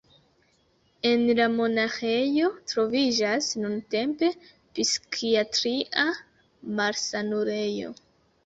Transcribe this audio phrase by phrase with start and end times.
[1.09, 4.31] En la monaĥejo troviĝas nuntempe
[4.79, 6.07] psikiatria
[6.81, 7.95] malsanulejo.